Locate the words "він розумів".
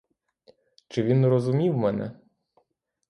1.03-1.77